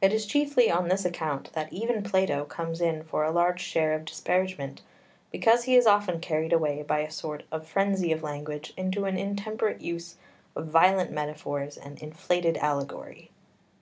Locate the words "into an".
8.74-9.18